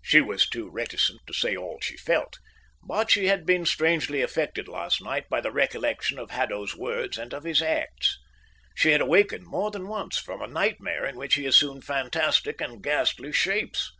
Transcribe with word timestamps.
She 0.00 0.22
was 0.22 0.48
too 0.48 0.70
reticent 0.70 1.20
to 1.26 1.34
say 1.34 1.54
all 1.54 1.78
she 1.82 1.98
felt, 1.98 2.38
but 2.82 3.10
she 3.10 3.26
had 3.26 3.44
been 3.44 3.66
strangely 3.66 4.22
affected 4.22 4.66
last 4.66 5.02
night 5.02 5.28
by 5.28 5.42
the 5.42 5.50
recollection 5.52 6.18
of 6.18 6.30
Haddo's 6.30 6.74
words 6.74 7.18
and 7.18 7.34
of 7.34 7.44
his 7.44 7.60
acts. 7.60 8.18
She 8.74 8.92
had 8.92 9.02
awakened 9.02 9.44
more 9.44 9.70
than 9.70 9.86
once 9.86 10.16
from 10.16 10.40
a 10.40 10.46
nightmare 10.46 11.04
in 11.04 11.16
which 11.16 11.34
he 11.34 11.44
assumed 11.44 11.84
fantastic 11.84 12.62
and 12.62 12.82
ghastly 12.82 13.30
shapes. 13.30 13.92